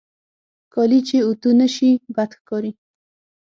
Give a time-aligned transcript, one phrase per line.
[0.73, 2.71] کالي چې اوتو نهشي، بد ښکاري.